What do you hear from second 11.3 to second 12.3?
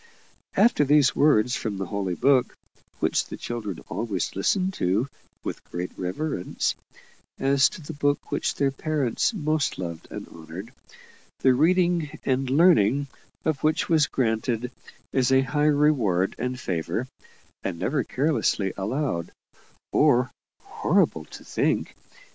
the reading